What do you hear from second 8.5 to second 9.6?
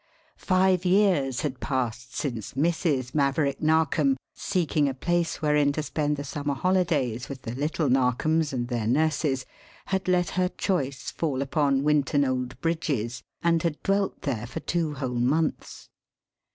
and their nurses,